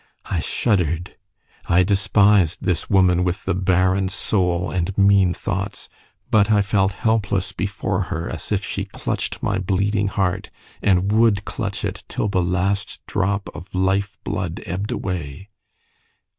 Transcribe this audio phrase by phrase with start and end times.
[0.25, 1.15] I shuddered
[1.69, 5.89] I despised this woman with the barren soul and mean thoughts;
[6.31, 10.49] but I felt helpless before her, as if she clutched my bleeding heart,
[10.81, 15.49] and would clutch it till the last drop of life blood ebbed away.